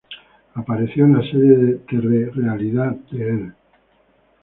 Apareció 0.55 1.05
en 1.05 1.13
la 1.13 1.21
serie 1.21 1.55
de 1.57 1.73
telerrealidad 1.87 2.95
de 3.11 3.21
E! 3.33 3.51